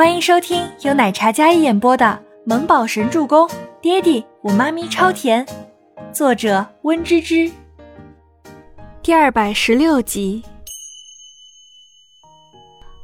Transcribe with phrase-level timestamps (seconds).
[0.00, 2.06] 欢迎收听由奶茶嘉一演播的
[2.46, 3.46] 《萌宝神助攻》，
[3.82, 5.46] 爹地我妈咪超甜，
[6.10, 7.52] 作者温芝芝。
[9.02, 10.42] 第二百十六集。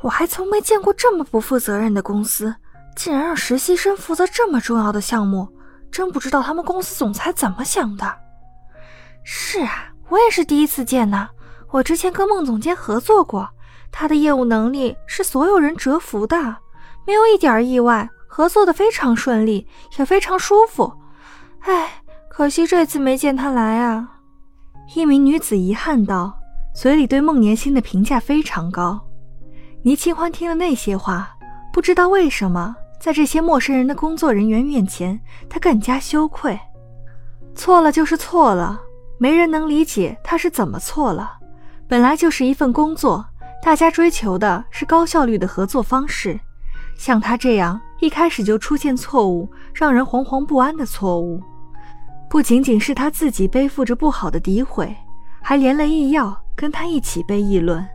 [0.00, 2.54] 我还从没见过这么不负责任的公司，
[2.96, 5.46] 竟然让实习生负责这么重要的项目，
[5.92, 8.16] 真不知道他们公司总裁怎么想的。
[9.22, 11.28] 是啊，我也是第一次见呢。
[11.70, 13.46] 我之前跟孟总监合作过，
[13.92, 16.56] 他的业务能力是所有人折服的。
[17.08, 19.66] 没有一点意外，合作的非常顺利，
[19.98, 20.92] 也非常舒服。
[21.60, 24.06] 唉，可惜这次没见他来啊！
[24.94, 26.38] 一名女子遗憾道，
[26.74, 29.00] 嘴里对孟年星的评价非常高。
[29.84, 31.34] 倪清欢听了那些话，
[31.72, 35.18] 不知道为什么，在这些陌生人的工作人员面前，
[35.48, 36.60] 她更加羞愧。
[37.54, 38.78] 错了就是错了，
[39.16, 41.38] 没人能理解他是怎么错了。
[41.88, 43.24] 本来就是一份工作，
[43.62, 46.38] 大家追求的是高效率的合作方式。
[46.98, 51.40] 像他这样一开始就出现错误，让人惶惶不安的错误，
[52.28, 54.94] 不仅仅是他自己背负着不好的诋毁，
[55.40, 57.86] 还连累易耀跟他一起被议论。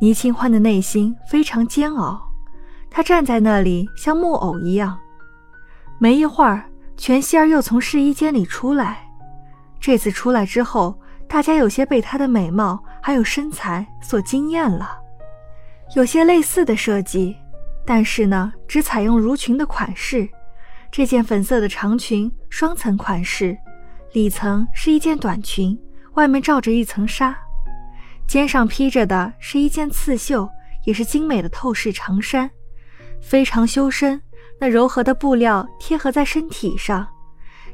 [0.00, 2.20] 倪清欢的内心非常煎熬，
[2.90, 4.98] 他站在那里像木偶一样。
[5.98, 6.64] 没一会儿，
[6.96, 9.06] 全希儿又从试衣间里出来。
[9.78, 14.98] 这次出来之后，大家有些被她的美貌还有身材所惊艳了，
[15.94, 17.36] 有些类似的设计。
[17.84, 20.28] 但是呢，只采用襦裙的款式。
[20.90, 23.56] 这件粉色的长裙，双层款式，
[24.12, 25.78] 里层是一件短裙，
[26.14, 27.36] 外面罩着一层纱，
[28.26, 30.48] 肩上披着的是一件刺绣，
[30.84, 32.50] 也是精美的透视长衫，
[33.20, 34.20] 非常修身。
[34.58, 37.06] 那柔和的布料贴合在身体上，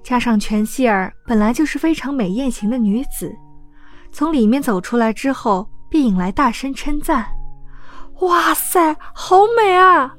[0.03, 3.34] 加上全希儿本来就是非常美艳型的女子，
[4.12, 7.27] 从里面走出来之后，便引来大声称赞。
[8.20, 10.14] 哇塞，好美啊！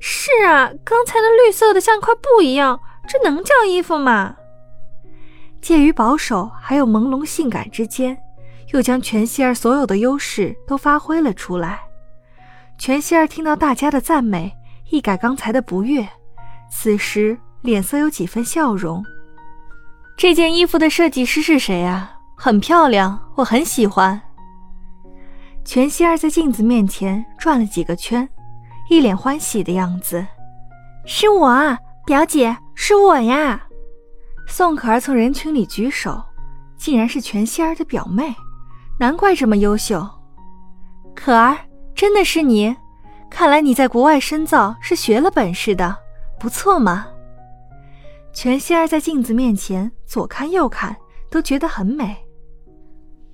[0.00, 4.36] 是啊，刚才那绿色的像块布一样，这能叫衣服吗？
[5.60, 8.16] 介于保守还有朦胧性感之间，
[8.72, 11.80] 又将全希儿所有的优势都发挥了出来。
[12.78, 14.52] 全希儿听到大家的赞美，
[14.90, 16.08] 一改刚才的不悦，
[16.70, 19.04] 此时脸色有几分笑容。
[20.16, 22.12] 这件衣服的设计师是谁啊？
[22.36, 24.20] 很漂亮，我很喜欢。
[25.68, 28.26] 全希儿在镜子面前转了几个圈，
[28.88, 30.26] 一脸欢喜的样子。
[31.04, 33.66] 是我，表姐，是我呀！
[34.46, 36.22] 宋可儿从人群里举手，
[36.78, 38.34] 竟然是全希儿的表妹，
[38.98, 40.08] 难怪这么优秀。
[41.14, 41.54] 可儿，
[41.94, 42.74] 真的是你？
[43.28, 45.94] 看来你在国外深造是学了本事的，
[46.40, 47.06] 不错嘛。
[48.32, 50.96] 全希儿在镜子面前左看右看，
[51.28, 52.16] 都觉得很美，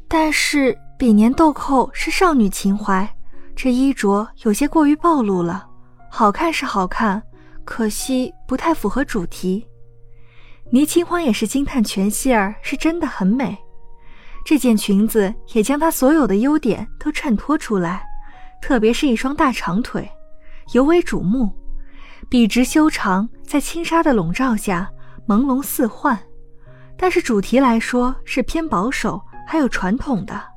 [0.09, 0.77] 但是。
[0.97, 3.09] 比年豆蔻是少女情怀，
[3.57, 5.67] 这衣着有些过于暴露了。
[6.09, 7.21] 好看是好看，
[7.65, 9.67] 可惜不太符合主题。
[10.71, 13.59] 倪清欢也是惊叹全希儿是真的很美，
[14.45, 18.05] 这件裙子也将她所有的优点都衬托出来，
[18.63, 20.09] 特别是一双大长腿，
[20.73, 21.53] 尤为瞩目，
[22.29, 24.89] 笔直修长，在轻纱的笼罩下
[25.27, 26.17] 朦胧似幻。
[26.97, 30.54] 但是主题来说是偏保守，还有传统的。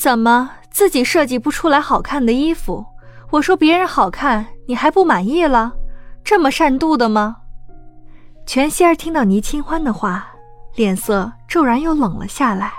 [0.00, 2.86] 怎么自己设计不出来好看的衣服？
[3.28, 5.74] 我说别人好看，你还不满意了？
[6.24, 7.36] 这么善妒的吗？
[8.46, 10.26] 全希儿听到倪清欢的话，
[10.74, 12.72] 脸色骤然又冷了下来。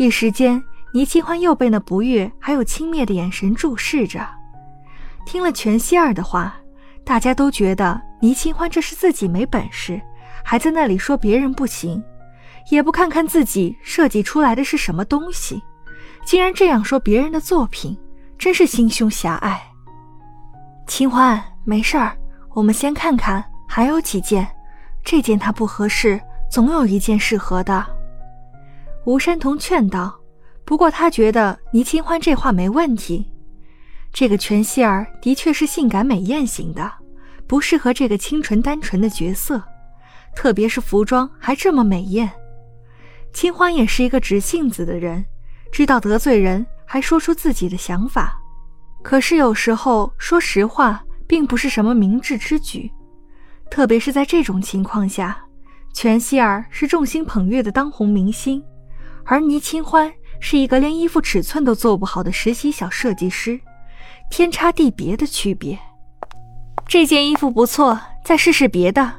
[0.00, 0.60] 一时间，
[0.92, 4.26] 倪清欢又被那不悦还有轻蔑的眼神注视着。
[5.24, 6.56] 听了全希儿的话，
[7.04, 10.02] 大家都觉得倪清欢这是自己没本事，
[10.42, 12.02] 还在那里说别人不行，
[12.72, 15.62] 也不看看自己设计出来的是什么东西。
[16.28, 17.96] 竟然这样说别人的作品，
[18.36, 19.58] 真是心胸狭隘。
[20.86, 22.14] 清欢，没事儿，
[22.50, 24.46] 我们先看看，还有几件，
[25.02, 27.82] 这件它不合适，总有一件适合的。
[29.06, 30.14] 吴山童劝道。
[30.66, 33.32] 不过他觉得倪清欢这话没问题，
[34.12, 36.92] 这个全希儿的确是性感美艳型的，
[37.46, 39.62] 不适合这个清纯单纯的角色，
[40.36, 42.30] 特别是服装还这么美艳。
[43.32, 45.24] 清欢也是一个直性子的人。
[45.70, 48.36] 知道得罪人，还说出自己的想法，
[49.02, 52.90] 可是有时候说实话并不是什么明智之举，
[53.70, 55.44] 特别是在这种情况下，
[55.92, 58.62] 全希儿是众星捧月的当红明星，
[59.24, 63.60] 而倪清欢是一个连衣服尺寸都做不好的实习小设计师，
[64.30, 65.78] 天差地别的区别。
[66.86, 69.12] 这件衣服不错，再试试别的。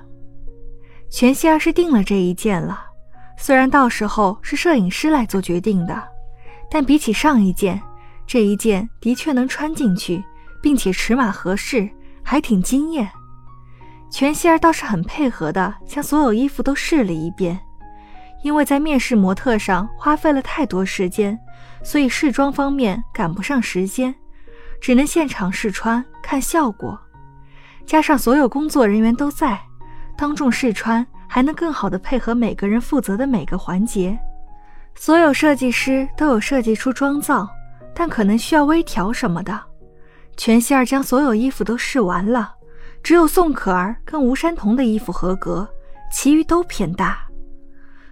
[1.11, 2.85] 全希儿是定了这一件了，
[3.37, 6.03] 虽然到时候是摄影师来做决定的。
[6.69, 7.81] 但比起上一件，
[8.27, 10.23] 这一件的确能穿进去，
[10.61, 11.89] 并且尺码合适，
[12.23, 13.09] 还挺惊艳。
[14.11, 17.59] 全希儿倒是很配合的，将所有衣服都试了一遍。
[18.41, 21.37] 因为在面试模特上花费了太多时间，
[21.83, 24.15] 所以试妆方面赶不上时间，
[24.79, 26.97] 只能现场试穿看效果。
[27.85, 29.59] 加上所有工作人员都在，
[30.15, 34.17] 当众试穿还能更好的配合每个人负责的每个环节。
[35.01, 37.47] 所有设计师都有设计出妆造，
[37.95, 39.57] 但可能需要微调什么的。
[40.35, 42.53] 全希儿将所有衣服都试完了，
[43.01, 45.65] 只有宋可儿跟吴山童的衣服合格，
[46.11, 47.25] 其余都偏大。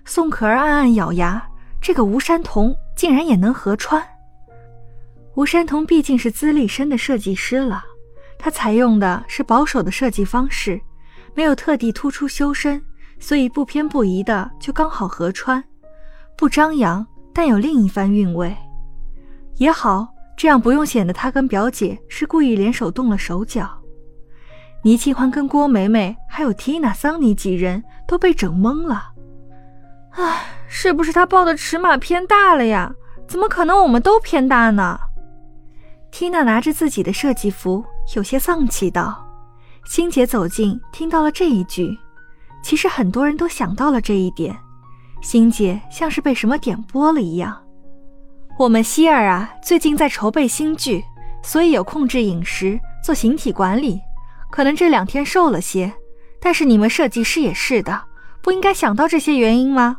[0.05, 1.45] 宋可儿暗暗咬牙，
[1.81, 4.01] 这个吴山童竟然也能合穿。
[5.35, 7.83] 吴山童毕竟是资历深的设计师了，
[8.39, 10.79] 他采用的是保守的设计方式，
[11.35, 12.81] 没有特地突出修身，
[13.19, 15.61] 所以不偏不倚的就刚好合穿，
[16.37, 18.55] 不张扬，但有另一番韵味。
[19.55, 20.07] 也好，
[20.37, 23.67] 这样不用显得他跟表姐是故意联手动了手脚。
[24.83, 29.11] 倪清欢跟郭美美还有缇娜、桑尼几人都被整懵了。
[30.11, 32.93] 唉，是不是他报的尺码偏大了呀？
[33.27, 34.99] 怎么可能我们都偏大呢？
[36.11, 37.83] 缇娜拿着自己的设计服，
[38.15, 39.27] 有些丧气道。
[39.85, 41.97] 欣姐走近，听到了这一句。
[42.63, 44.55] 其实很多人都想到了这一点，
[45.21, 47.63] 欣姐像是被什么点拨了一样。
[48.57, 51.03] 我们希儿啊，最近在筹备新剧，
[51.43, 53.99] 所以有控制饮食，做形体管理，
[54.51, 55.93] 可能这两天瘦了些。
[56.39, 58.03] 但是你们设计师也是的，
[58.41, 59.97] 不应该想到这些原因吗？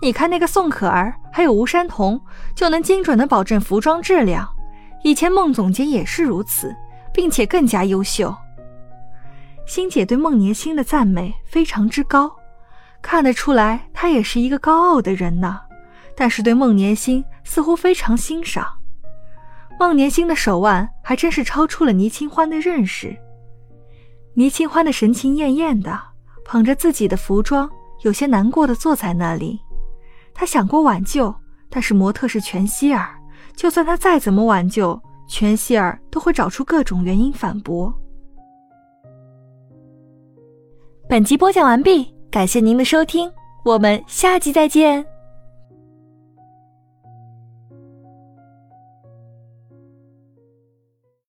[0.00, 2.20] 你看那个宋可儿，还有吴山童，
[2.54, 4.48] 就能精准的保证服装质量。
[5.02, 6.74] 以前孟总监也是如此，
[7.12, 8.34] 并且更加优秀。
[9.66, 12.30] 欣姐对孟年星的赞美非常之高，
[13.02, 15.58] 看得出来他也是一个高傲的人呢。
[16.14, 18.64] 但是对孟年星似乎非常欣赏。
[19.76, 23.16] 孟年星的手腕还真是超出了倪清欢的认识。
[24.34, 26.00] 倪清欢的神情艳艳的，
[26.44, 27.68] 捧着自己的服装，
[28.02, 29.58] 有些难过的坐在那里。
[30.32, 31.34] 他想过挽救，
[31.68, 33.10] 但是模特是全希儿，
[33.56, 37.92] 就算他再怎么挽救，全希儿都会找出各种原因反驳。
[41.08, 43.30] 本集播讲完毕，感谢您的收听，
[43.64, 45.17] 我们下集再见。